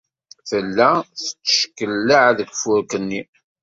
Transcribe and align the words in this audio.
Tella 0.49 0.89
tetteckellaɛ 1.17 2.27
deg 2.37 2.49
ufurk-nni. 2.53 3.21